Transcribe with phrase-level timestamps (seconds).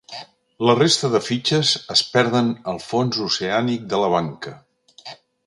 [0.67, 4.57] La resta de fitxes es perden al fons oceànic de la banca.